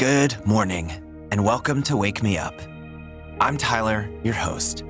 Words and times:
Good 0.00 0.46
morning, 0.46 0.90
and 1.30 1.44
welcome 1.44 1.82
to 1.82 1.94
Wake 1.94 2.22
Me 2.22 2.38
Up. 2.38 2.58
I'm 3.38 3.58
Tyler, 3.58 4.08
your 4.24 4.32
host, 4.32 4.82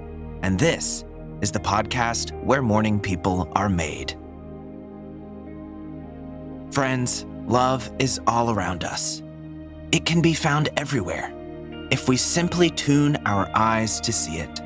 and 0.43 0.56
this 0.56 1.04
is 1.40 1.51
the 1.51 1.59
podcast 1.59 2.30
where 2.45 2.62
morning 2.62 3.01
people 3.01 3.51
are 3.57 3.69
made. 3.69 4.17
Friends, 6.71 7.27
love 7.49 7.91
is 7.99 8.21
all 8.29 8.53
around 8.53 8.85
us. 8.85 9.21
It 9.91 10.07
can 10.07 10.23
be 10.23 10.32
found 10.32 10.68
everywhere 10.77 11.32
if 11.90 12.08
we 12.08 12.16
simply 12.16 12.70
tune 12.70 13.16
our 13.27 13.50
eyes 13.52 14.00
to 14.02 14.12
see 14.12 14.36
it. 14.36 14.61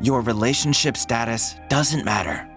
Your 0.00 0.22
relationship 0.22 0.96
status 0.96 1.54
doesn't 1.68 2.04
matter. 2.04 2.50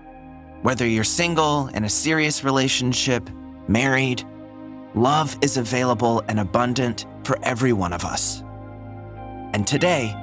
Whether 0.64 0.88
you're 0.88 1.04
single, 1.04 1.68
in 1.76 1.84
a 1.84 1.90
serious 1.90 2.44
relationship, 2.44 3.30
married, 3.68 4.26
love 4.98 5.38
is 5.42 5.58
available 5.58 6.24
and 6.28 6.40
abundant 6.40 7.06
for 7.24 7.38
every 7.44 7.72
one 7.72 7.94
of 7.94 8.04
us. 8.04 8.44
And 9.54 9.66
today, 9.66 10.16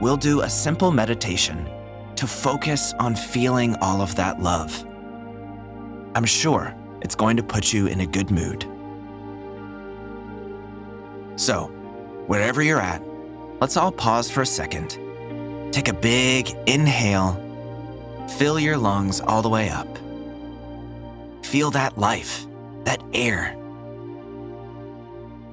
we'll 0.00 0.16
do 0.16 0.42
a 0.42 0.48
simple 0.48 0.90
meditation 0.90 1.68
to 2.16 2.26
focus 2.26 2.94
on 2.98 3.14
feeling 3.14 3.76
all 3.76 4.00
of 4.00 4.14
that 4.16 4.40
love. 4.40 4.84
I'm 6.14 6.24
sure 6.24 6.74
it's 7.02 7.14
going 7.14 7.36
to 7.36 7.42
put 7.42 7.72
you 7.72 7.86
in 7.86 8.00
a 8.00 8.06
good 8.06 8.30
mood. 8.30 8.66
So, 11.36 11.66
wherever 12.26 12.62
you're 12.62 12.80
at, 12.80 13.02
let's 13.60 13.76
all 13.76 13.92
pause 13.92 14.30
for 14.30 14.42
a 14.42 14.46
second. 14.46 14.98
Take 15.72 15.88
a 15.88 15.94
big 15.94 16.50
inhale, 16.66 17.34
fill 18.38 18.58
your 18.58 18.76
lungs 18.76 19.20
all 19.20 19.42
the 19.42 19.48
way 19.48 19.70
up. 19.70 19.98
Feel 21.42 21.70
that 21.72 21.96
life, 21.96 22.46
that 22.84 23.02
air. 23.12 23.59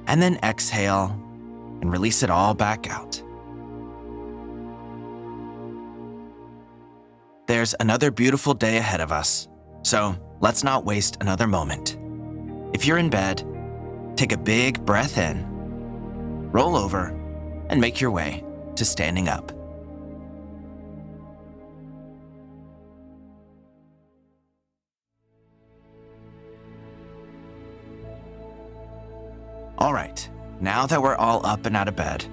And 0.08 0.20
then 0.20 0.40
exhale 0.42 1.10
and 1.80 1.92
release 1.92 2.22
it 2.22 2.30
all 2.30 2.54
back 2.54 2.90
out. 2.90 3.22
There's 7.46 7.74
another 7.80 8.10
beautiful 8.10 8.52
day 8.52 8.76
ahead 8.78 9.00
of 9.00 9.12
us, 9.12 9.48
so 9.82 10.16
let's 10.40 10.64
not 10.64 10.84
waste 10.84 11.18
another 11.20 11.46
moment. 11.46 11.96
If 12.74 12.84
you're 12.84 12.98
in 12.98 13.08
bed, 13.08 13.42
take 14.16 14.32
a 14.32 14.36
big 14.36 14.84
breath 14.84 15.16
in, 15.16 15.46
roll 16.52 16.76
over, 16.76 17.08
and 17.70 17.80
make 17.80 18.00
your 18.00 18.10
way 18.10 18.44
to 18.76 18.84
standing 18.84 19.28
up. 19.28 19.57
All 29.78 29.94
right, 29.94 30.28
now 30.60 30.86
that 30.86 31.00
we're 31.00 31.14
all 31.14 31.46
up 31.46 31.64
and 31.64 31.76
out 31.76 31.86
of 31.86 31.94
bed, 31.94 32.24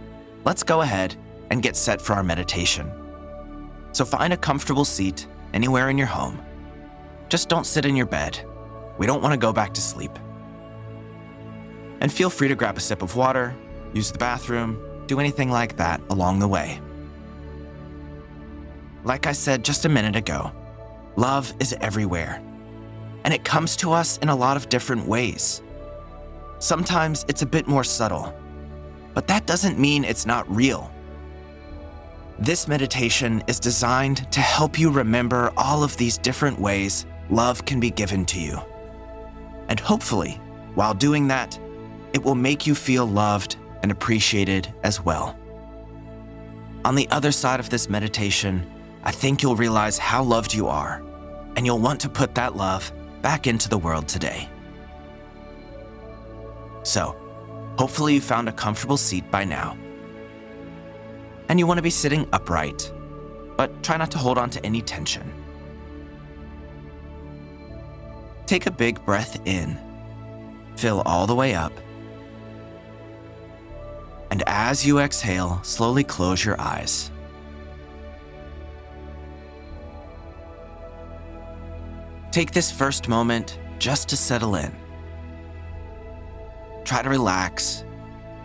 let's 0.46 0.64
go 0.64 0.82
ahead 0.82 1.16
and 1.52 1.62
get 1.62 1.76
set 1.76 2.02
for 2.02 2.14
our 2.14 2.24
meditation. 2.24 2.92
So 3.92 4.04
find 4.04 4.34
a 4.34 4.38
comfortable 4.38 4.84
seat 4.84 5.28
anywhere 5.54 5.92
in 5.92 5.98
your 6.00 6.08
home. 6.08 6.44
Just 7.30 7.48
don't 7.48 7.68
sit 7.68 7.86
in 7.86 7.96
your 7.96 8.08
bed. 8.08 8.40
We 8.98 9.06
don't 9.06 9.22
want 9.22 9.34
to 9.34 9.38
go 9.38 9.54
back 9.54 9.76
to 9.76 9.82
sleep. 9.82 10.18
And 12.02 12.12
feel 12.12 12.32
free 12.32 12.48
to 12.48 12.56
grab 12.56 12.78
a 12.78 12.82
sip 12.82 13.04
of 13.04 13.16
water, 13.16 13.56
use 13.94 14.12
the 14.12 14.18
bathroom, 14.18 15.04
do 15.06 15.20
anything 15.20 15.52
like 15.52 15.78
that 15.78 16.02
along 16.10 16.40
the 16.40 16.48
way. 16.48 16.82
Like 19.04 19.28
I 19.28 19.34
said 19.34 19.64
just 19.64 19.86
a 19.86 19.90
minute 19.90 20.16
ago, 20.16 20.52
love 21.16 21.54
is 21.60 21.74
everywhere. 21.80 22.42
And 23.24 23.32
it 23.36 23.44
comes 23.44 23.76
to 23.78 23.92
us 23.92 24.18
in 24.18 24.30
a 24.30 24.36
lot 24.36 24.58
of 24.58 24.68
different 24.70 25.08
ways. 25.08 25.62
Sometimes 26.60 27.26
it's 27.28 27.42
a 27.42 27.46
bit 27.46 27.68
more 27.68 27.84
subtle, 27.84 28.34
but 29.14 29.28
that 29.28 29.46
doesn't 29.46 29.80
mean 29.80 30.04
it's 30.04 30.26
not 30.26 30.50
real. 30.54 30.92
This 32.40 32.68
meditation 32.68 33.44
is 33.48 33.60
designed 33.60 34.32
to 34.32 34.42
help 34.42 34.78
you 34.78 34.92
remember 34.92 35.52
all 35.56 35.84
of 35.84 35.96
these 35.98 36.18
different 36.18 36.60
ways 36.60 37.06
love 37.30 37.66
can 37.66 37.80
be 37.80 37.92
given 37.92 38.26
to 38.26 38.40
you. 38.40 38.60
And 39.70 39.80
hopefully, 39.80 40.40
while 40.76 40.94
doing 40.94 41.28
that, 41.30 41.58
it 42.14 42.24
will 42.24 42.36
make 42.36 42.68
you 42.68 42.76
feel 42.76 43.06
loved 43.06 43.58
and 43.84 43.92
appreciated 43.92 44.74
as 44.84 45.02
well. 45.02 45.38
On 46.84 46.96
the 46.96 47.08
other 47.10 47.32
side 47.32 47.60
of 47.60 47.70
this 47.70 47.90
meditation, 47.90 48.70
I 49.04 49.12
think 49.12 49.42
you'll 49.42 49.56
realize 49.56 49.98
how 49.98 50.24
loved 50.24 50.54
you 50.54 50.68
are, 50.68 51.04
and 51.56 51.66
you'll 51.66 51.80
want 51.80 52.00
to 52.02 52.10
put 52.10 52.36
that 52.36 52.56
love 52.56 52.92
back 53.22 53.48
into 53.48 53.70
the 53.70 53.78
world 53.78 54.08
today. 54.08 54.50
So, 56.86 57.16
hopefully, 57.78 58.14
you 58.14 58.22
found 58.22 58.48
a 58.48 58.54
comfortable 58.54 58.96
seat 58.96 59.30
by 59.30 59.44
now 59.44 59.78
and 61.50 61.60
you 61.60 61.68
want 61.68 61.78
to 61.78 61.82
be 61.84 61.90
sitting 61.90 62.28
upright, 62.34 62.92
but 63.58 63.84
try 63.84 63.98
not 63.98 64.12
to 64.12 64.18
hold 64.18 64.38
on 64.38 64.50
to 64.52 64.66
any 64.66 64.82
tension. 64.82 65.32
Take 68.46 68.66
a 68.66 68.72
big 68.72 69.04
breath 69.06 69.40
in, 69.46 69.78
fill 70.76 71.02
all 71.06 71.28
the 71.28 71.36
way 71.36 71.56
up, 71.56 71.74
and 74.32 74.44
as 74.48 74.86
you 74.86 75.00
exhale, 75.00 75.60
slowly 75.64 76.04
close 76.04 76.44
your 76.44 76.60
eyes. 76.60 77.12
Take 82.32 82.52
this 82.52 82.72
first 82.72 83.08
moment 83.08 83.60
just 83.80 84.10
to 84.10 84.18
settle 84.18 84.56
in. 84.56 84.85
Try 86.86 87.02
to 87.02 87.10
relax, 87.10 87.84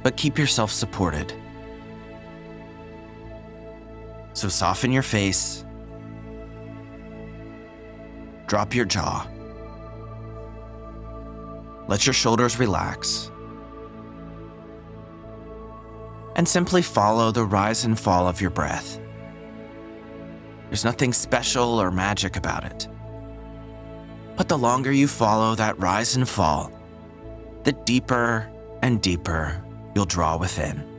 but 0.02 0.16
keep 0.16 0.38
yourself 0.38 0.72
supported. 0.72 1.32
So 4.32 4.48
soften 4.48 4.90
your 4.90 5.02
face, 5.02 5.64
drop 8.46 8.74
your 8.74 8.86
jaw, 8.86 9.26
let 11.86 12.06
your 12.06 12.14
shoulders 12.14 12.58
relax, 12.58 13.30
and 16.36 16.48
simply 16.48 16.80
follow 16.80 17.30
the 17.30 17.44
rise 17.44 17.84
and 17.84 17.98
fall 17.98 18.26
of 18.26 18.40
your 18.40 18.50
breath. 18.50 18.98
There's 20.68 20.84
nothing 20.84 21.12
special 21.12 21.78
or 21.78 21.90
magic 21.90 22.36
about 22.36 22.64
it. 22.64 22.88
But 24.36 24.48
the 24.48 24.56
longer 24.56 24.92
you 24.92 25.08
follow 25.08 25.54
that 25.56 25.78
rise 25.78 26.16
and 26.16 26.26
fall, 26.26 26.72
the 27.65 27.72
deeper 27.72 28.50
and 28.82 29.00
deeper 29.03 29.62
you'll 29.94 30.04
draw 30.04 30.37
within. 30.37 30.89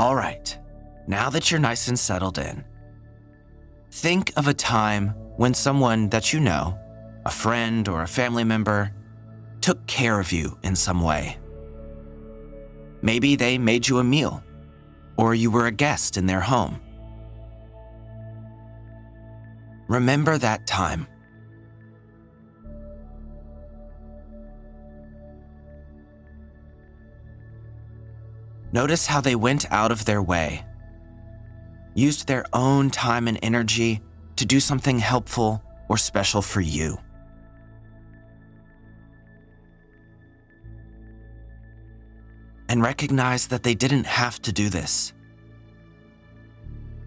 All 0.00 0.16
right, 0.16 0.58
now 1.06 1.28
that 1.28 1.50
you're 1.50 1.60
nice 1.60 1.88
and 1.88 1.98
settled 1.98 2.38
in, 2.38 2.64
think 3.90 4.32
of 4.34 4.48
a 4.48 4.54
time 4.54 5.08
when 5.36 5.52
someone 5.52 6.08
that 6.08 6.32
you 6.32 6.40
know, 6.40 6.78
a 7.26 7.30
friend 7.30 7.86
or 7.86 8.00
a 8.00 8.08
family 8.08 8.42
member, 8.42 8.92
took 9.60 9.86
care 9.86 10.18
of 10.18 10.32
you 10.32 10.56
in 10.62 10.74
some 10.74 11.02
way. 11.02 11.36
Maybe 13.02 13.36
they 13.36 13.58
made 13.58 13.86
you 13.88 13.98
a 13.98 14.02
meal, 14.02 14.42
or 15.18 15.34
you 15.34 15.50
were 15.50 15.66
a 15.66 15.70
guest 15.70 16.16
in 16.16 16.24
their 16.24 16.40
home. 16.40 16.80
Remember 19.86 20.38
that 20.38 20.66
time. 20.66 21.06
Notice 28.72 29.06
how 29.06 29.20
they 29.20 29.34
went 29.34 29.70
out 29.72 29.90
of 29.90 30.04
their 30.04 30.22
way, 30.22 30.64
used 31.94 32.26
their 32.26 32.44
own 32.52 32.90
time 32.90 33.26
and 33.26 33.38
energy 33.42 34.00
to 34.36 34.46
do 34.46 34.60
something 34.60 34.98
helpful 34.98 35.62
or 35.88 35.98
special 35.98 36.40
for 36.40 36.60
you. 36.60 36.98
And 42.68 42.80
recognize 42.82 43.48
that 43.48 43.64
they 43.64 43.74
didn't 43.74 44.06
have 44.06 44.40
to 44.42 44.52
do 44.52 44.68
this. 44.68 45.12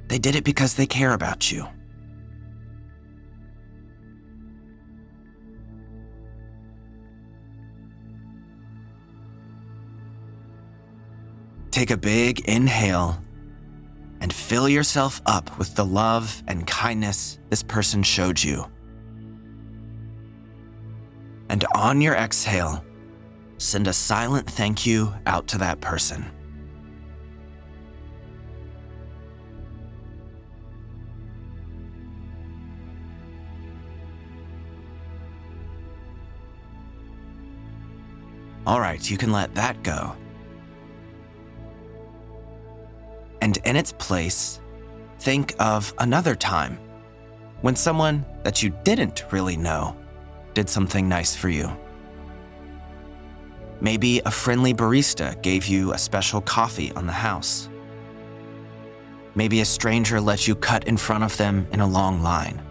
They 0.10 0.20
did 0.20 0.36
it 0.36 0.44
because 0.44 0.76
they 0.76 0.86
care 0.86 1.14
about 1.14 1.50
you. 1.50 1.66
Take 11.74 11.90
a 11.90 11.98
big 11.98 12.42
inhale 12.42 13.20
and 14.22 14.32
fill 14.32 14.70
yourself 14.70 15.20
up 15.26 15.58
with 15.58 15.74
the 15.74 15.84
love 15.84 16.44
and 16.48 16.68
kindness 16.68 17.40
this 17.50 17.64
person 17.64 18.04
showed 18.04 18.44
you. 18.44 18.68
And 21.50 21.66
on 21.74 22.00
your 22.00 22.14
exhale, 22.14 22.86
send 23.58 23.88
a 23.88 23.94
silent 23.94 24.48
thank 24.48 24.86
you 24.86 25.16
out 25.26 25.48
to 25.48 25.58
that 25.58 25.82
person. 25.82 26.24
All 38.68 38.80
right, 38.80 39.10
you 39.10 39.18
can 39.18 39.32
let 39.32 39.56
that 39.56 39.82
go. 39.82 40.16
And 43.44 43.58
in 43.66 43.76
its 43.76 43.92
place, 43.92 44.62
think 45.20 45.54
of 45.60 45.94
another 45.98 46.34
time 46.34 46.80
when 47.60 47.76
someone 47.76 48.26
that 48.44 48.64
you 48.64 48.70
didn't 48.86 49.26
really 49.32 49.58
know 49.58 49.98
did 50.54 50.70
something 50.70 51.10
nice 51.10 51.36
for 51.36 51.50
you. 51.50 51.70
Maybe 53.82 54.22
a 54.26 54.32
friendly 54.32 54.74
barista 54.74 55.42
gave 55.42 55.68
you 55.68 55.92
a 55.92 55.98
special 55.98 56.40
coffee 56.40 56.94
on 56.94 57.06
the 57.06 57.12
house. 57.12 57.68
Maybe 59.36 59.60
a 59.60 59.66
stranger 59.66 60.22
let 60.22 60.48
you 60.48 60.56
cut 60.56 60.88
in 60.88 60.96
front 60.96 61.26
of 61.26 61.36
them 61.36 61.68
in 61.74 61.82
a 61.82 61.88
long 62.00 62.24
line. 62.24 62.62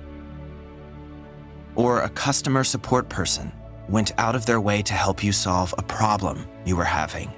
Or 1.75 2.01
a 2.01 2.09
customer 2.09 2.65
support 2.65 3.11
person 3.11 3.53
went 3.91 4.13
out 4.17 4.35
of 4.35 4.47
their 4.47 4.63
way 4.63 4.81
to 4.81 4.95
help 4.95 5.23
you 5.23 5.33
solve 5.33 5.75
a 5.77 5.83
problem 5.83 6.49
you 6.65 6.77
were 6.77 6.93
having. 7.01 7.31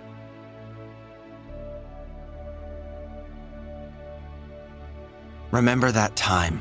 Remember 5.55 5.93
that 5.93 6.17
time. 6.17 6.61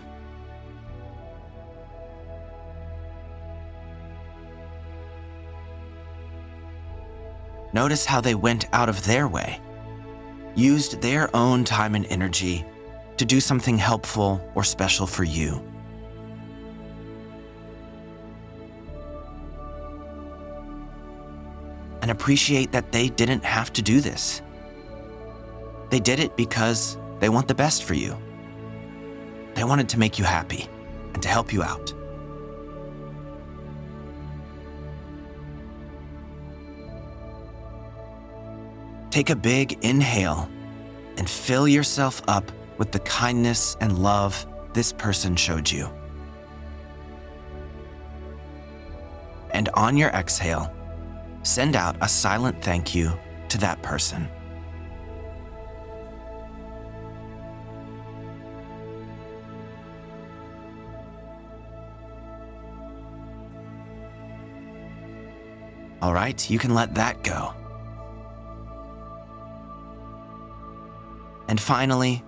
Notice 7.73 8.05
how 8.05 8.21
they 8.21 8.35
went 8.35 8.67
out 8.71 8.89
of 8.89 9.03
their 9.03 9.27
way, 9.27 9.59
used 10.53 11.01
their 11.01 11.35
own 11.35 11.63
time 11.63 11.95
and 11.95 12.05
energy 12.05 12.63
to 13.17 13.25
do 13.25 13.39
something 13.39 13.79
helpful 13.79 14.47
or 14.53 14.63
special 14.63 15.07
for 15.07 15.23
you. 15.23 15.55
And 22.03 22.11
appreciate 22.11 22.71
that 22.73 22.91
they 22.91 23.09
didn't 23.09 23.43
have 23.43 23.73
to 23.73 23.81
do 23.81 24.01
this. 24.01 24.43
They 25.89 25.99
did 25.99 26.19
it 26.19 26.37
because 26.37 26.95
they 27.19 27.29
want 27.29 27.47
the 27.47 27.55
best 27.55 27.85
for 27.85 27.95
you. 27.95 28.22
They 29.55 29.63
wanted 29.63 29.89
to 29.89 29.99
make 29.99 30.17
you 30.17 30.25
happy 30.25 30.67
and 31.13 31.21
to 31.21 31.29
help 31.29 31.53
you 31.53 31.63
out. 31.63 31.93
Take 39.11 39.29
a 39.29 39.35
big 39.35 39.77
inhale 39.85 40.49
and 41.17 41.29
fill 41.29 41.67
yourself 41.67 42.21
up 42.27 42.51
with 42.79 42.91
the 42.91 42.99
kindness 42.99 43.77
and 43.79 43.99
love 43.99 44.45
this 44.73 44.91
person 44.91 45.35
showed 45.35 45.69
you. 45.69 45.87
And 49.51 49.69
on 49.75 49.97
your 49.97 50.09
exhale, 50.09 50.73
send 51.43 51.75
out 51.75 51.95
a 52.01 52.07
silent 52.07 52.63
thank 52.63 52.95
you 52.95 53.13
to 53.49 53.59
that 53.59 53.81
person. 53.83 54.27
All 66.03 66.13
right, 66.13 66.49
you 66.49 66.59
can 66.59 66.73
let 66.73 66.95
that 66.95 67.23
go. 67.23 67.53
And 71.47 71.57
finally, 71.57 72.25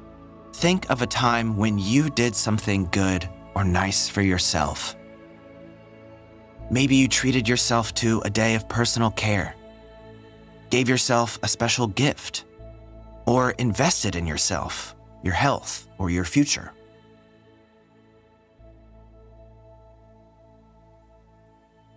think 0.54 0.90
of 0.90 1.02
a 1.02 1.06
time 1.06 1.58
when 1.58 1.78
you 1.78 2.10
did 2.10 2.38
something 2.38 2.88
good 2.94 3.28
or 3.54 3.66
nice 3.66 4.08
for 4.08 4.22
yourself. 4.22 4.96
Maybe 6.72 6.96
you 6.96 7.10
treated 7.10 7.50
yourself 7.50 7.94
to 7.96 8.22
a 8.24 8.30
day 8.30 8.56
of 8.56 8.70
personal 8.70 9.12
care, 9.12 9.58
gave 10.70 10.88
yourself 10.88 11.38
a 11.44 11.50
special 11.50 11.88
gift, 11.88 12.46
or 13.26 13.52
invested 13.60 14.16
in 14.16 14.26
yourself, 14.26 14.96
your 15.22 15.34
health, 15.34 15.90
or 15.98 16.10
your 16.10 16.24
future. 16.24 16.72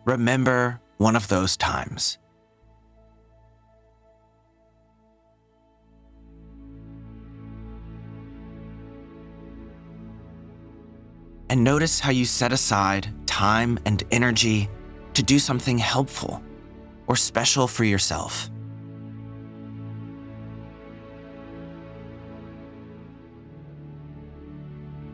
Remember 0.04 0.80
one 0.98 1.16
of 1.16 1.28
those 1.28 1.56
times. 1.56 2.18
And 11.50 11.64
notice 11.64 11.98
how 11.98 12.10
you 12.10 12.26
set 12.26 12.52
aside 12.52 13.08
time 13.26 13.78
and 13.86 14.02
energy 14.10 14.68
to 15.14 15.22
do 15.22 15.38
something 15.38 15.78
helpful 15.78 16.42
or 17.06 17.16
special 17.16 17.66
for 17.66 17.84
yourself. 17.84 18.50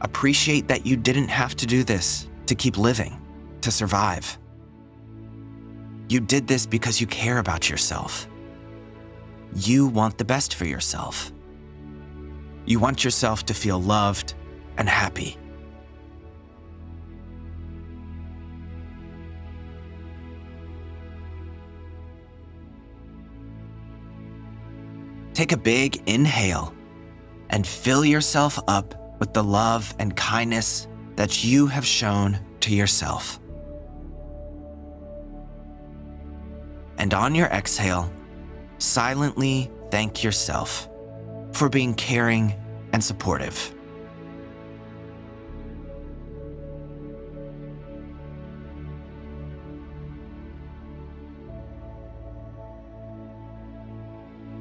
Appreciate 0.01 0.69
that 0.69 0.85
you 0.85 0.97
didn't 0.97 1.29
have 1.29 1.55
to 1.57 1.67
do 1.67 1.85
this 1.85 2.29
to 2.47 2.55
keep 2.55 2.77
living, 2.77 3.21
to 3.61 3.71
survive. 3.71 4.39
You 6.09 6.21
did 6.21 6.47
this 6.47 6.67
because 6.67 7.01
you 7.01 7.07
care 7.07 7.39
about 7.39 7.71
yourself. 7.71 8.29
You 9.55 9.87
want 9.87 10.19
the 10.19 10.25
best 10.25 10.55
for 10.55 10.65
yourself. 10.65 11.33
You 12.67 12.79
want 12.79 13.05
yourself 13.05 13.47
to 13.47 13.55
feel 13.55 13.81
loved 13.81 14.35
and 14.77 14.89
happy. 14.89 15.39
Take 25.35 25.53
a 25.53 25.57
big 25.57 26.03
inhale 26.07 26.75
and 27.51 27.67
fill 27.67 28.05
yourself 28.05 28.59
up 28.69 29.19
with 29.19 29.33
the 29.33 29.43
love 29.43 29.95
and 29.99 30.17
kindness 30.17 30.87
that 31.17 31.45
you 31.45 31.67
have 31.67 31.85
shown 31.85 32.39
to 32.61 32.75
yourself. 32.75 33.41
And 36.99 37.13
on 37.13 37.35
your 37.35 37.47
exhale, 37.47 38.11
silently 38.79 39.71
thank 39.91 40.23
yourself 40.23 40.89
for 41.53 41.69
being 41.69 41.95
caring 41.95 42.55
and 42.93 43.03
supportive. 43.03 43.75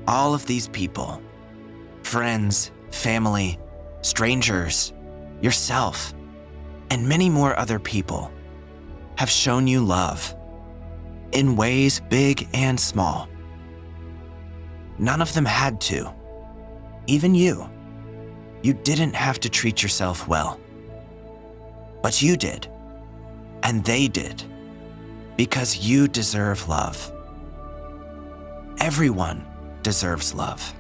all 0.07 0.33
of 0.33 0.45
these 0.45 0.67
people 0.67 1.21
friends, 2.03 2.71
family, 2.91 3.57
strangers, 4.01 4.93
yourself, 5.41 6.13
and 6.91 7.07
many 7.07 7.29
more 7.29 7.57
other 7.57 7.79
people 7.79 8.31
have 9.17 9.29
shown 9.29 9.65
you 9.65 9.83
love 9.83 10.35
in 11.33 11.55
ways 11.55 11.99
big 12.09 12.47
and 12.53 12.79
small. 12.79 13.27
None 14.97 15.21
of 15.21 15.33
them 15.33 15.45
had 15.45 15.81
to. 15.81 16.13
Even 17.07 17.35
you. 17.35 17.69
You 18.61 18.73
didn't 18.73 19.13
have 19.13 19.39
to 19.41 19.49
treat 19.49 19.83
yourself 19.83 20.27
well. 20.27 20.59
But 22.01 22.21
you 22.21 22.37
did. 22.37 22.67
And 23.63 23.83
they 23.83 24.07
did. 24.07 24.43
Because 25.35 25.77
you 25.77 26.07
deserve 26.07 26.69
love. 26.69 27.11
Everyone 28.79 29.45
deserves 29.81 30.33
love. 30.33 30.73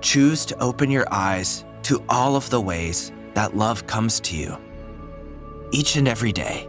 Choose 0.00 0.46
to 0.46 0.58
open 0.62 0.90
your 0.90 1.06
eyes 1.12 1.64
to 1.82 2.02
all 2.08 2.36
of 2.36 2.48
the 2.50 2.60
ways 2.60 3.12
that 3.34 3.56
love 3.56 3.86
comes 3.86 4.20
to 4.20 4.36
you 4.36 4.56
each 5.70 5.96
and 5.96 6.08
every 6.08 6.32
day. 6.32 6.68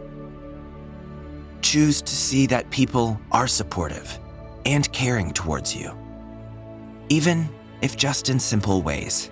Choose 1.62 2.02
to 2.02 2.14
see 2.14 2.46
that 2.46 2.70
people 2.70 3.20
are 3.30 3.46
supportive 3.46 4.18
and 4.66 4.90
caring 4.92 5.32
towards 5.32 5.74
you, 5.74 5.96
even 7.08 7.48
if 7.82 7.96
just 7.96 8.28
in 8.28 8.38
simple 8.38 8.82
ways. 8.82 9.30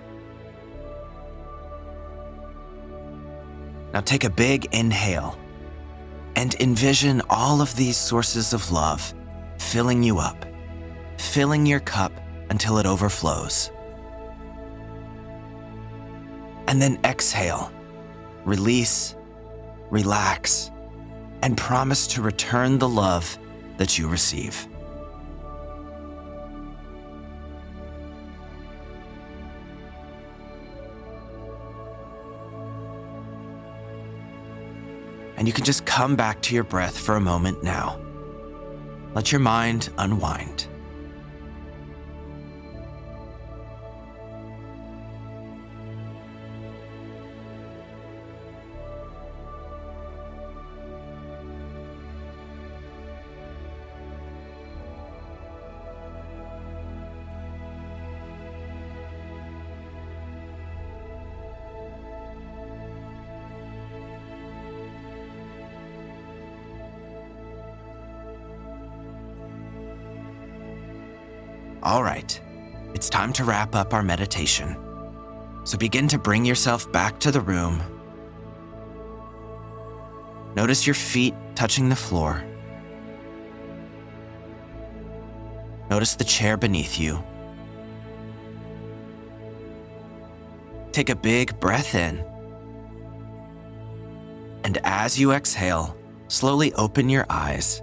Now 3.93 4.01
take 4.01 4.23
a 4.23 4.29
big 4.29 4.73
inhale 4.73 5.37
and 6.35 6.53
envision 6.55 7.21
all 7.29 7.61
of 7.61 7.75
these 7.75 7.97
sources 7.97 8.53
of 8.53 8.71
love 8.71 9.13
filling 9.57 10.03
you 10.03 10.19
up, 10.19 10.45
filling 11.17 11.65
your 11.65 11.79
cup 11.79 12.11
until 12.49 12.77
it 12.77 12.85
overflows. 12.85 13.71
And 16.67 16.81
then 16.81 16.99
exhale, 17.03 17.71
release, 18.45 19.15
relax, 19.89 20.71
and 21.41 21.57
promise 21.57 22.07
to 22.07 22.21
return 22.21 22.79
the 22.79 22.89
love 22.89 23.37
that 23.77 23.97
you 23.97 24.07
receive. 24.07 24.67
And 35.37 35.47
you 35.47 35.53
can 35.53 35.63
just 35.63 35.85
come 35.85 36.17
back 36.17 36.41
to 36.41 36.53
your 36.53 36.65
breath 36.65 36.97
for 36.97 37.15
a 37.15 37.21
moment 37.21 37.63
now. 37.63 37.97
Let 39.13 39.31
your 39.31 39.39
mind 39.39 39.89
unwind. 39.97 40.67
All 71.81 72.03
right, 72.03 72.39
it's 72.93 73.09
time 73.09 73.31
to 73.33 73.45
wrap 73.45 73.73
up 73.73 73.93
our 73.93 74.03
meditation. 74.03 74.75
So 75.63 75.77
begin 75.77 76.09
to 76.09 76.17
bring 76.17 76.43
yourself 76.43 76.91
back 76.91 77.19
to 77.21 77.31
the 77.31 77.39
room. 77.39 77.81
Notice 80.55 80.85
your 80.85 80.93
feet 80.93 81.33
touching 81.55 81.87
the 81.87 81.95
floor. 81.95 82.43
Notice 85.89 86.15
the 86.15 86.23
chair 86.25 86.57
beneath 86.57 86.99
you. 86.99 87.23
Take 90.91 91.09
a 91.09 91.15
big 91.15 91.57
breath 91.61 91.95
in. 91.95 92.23
And 94.65 94.79
as 94.83 95.17
you 95.17 95.31
exhale, 95.31 95.95
slowly 96.27 96.73
open 96.73 97.07
your 97.07 97.25
eyes 97.29 97.81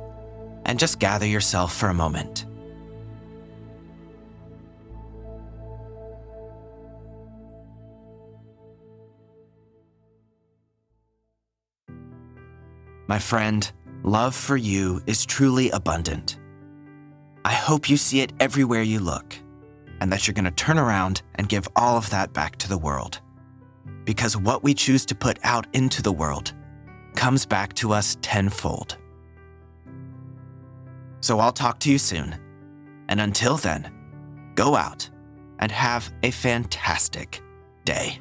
and 0.67 0.79
just 0.79 0.99
gather 0.99 1.26
yourself 1.26 1.75
for 1.75 1.88
a 1.88 1.95
moment. 1.95 2.45
My 13.09 13.19
friend, 13.19 13.71
love 14.03 14.35
for 14.35 14.57
you 14.57 15.01
is 15.07 15.25
truly 15.25 15.71
abundant. 15.71 16.39
I 17.45 17.53
hope 17.53 17.89
you 17.89 17.97
see 17.97 18.21
it 18.21 18.33
everywhere 18.41 18.83
you 18.83 18.99
look, 18.99 19.37
and 20.01 20.13
that 20.13 20.27
you're 20.27 20.35
going 20.35 20.47
to 20.47 20.51
turn 20.51 20.79
around 20.79 21.23
and 21.37 21.49
give 21.49 21.69
all 21.77 21.97
of 21.97 22.11
that 22.11 22.33
back 22.33 22.57
to 22.57 22.69
the 22.69 22.79
world. 22.79 23.21
Because 24.05 24.37
what 24.37 24.65
we 24.65 24.75
choose 24.75 25.07
to 25.07 25.15
put 25.15 25.39
out 25.45 25.67
into 25.73 26.03
the 26.03 26.13
world 26.13 26.53
comes 27.15 27.47
back 27.47 27.73
to 27.75 27.93
us 27.93 28.17
tenfold. 28.23 28.99
So 31.21 31.39
I'll 31.39 31.53
talk 31.53 31.79
to 31.81 31.91
you 31.91 31.99
soon. 31.99 32.37
And 33.09 33.21
until 33.21 33.57
then, 33.57 33.93
go 34.57 34.75
out 34.75 35.09
and 35.61 35.71
have 35.71 36.13
a 36.23 36.31
fantastic 36.33 37.41
day. 37.85 38.21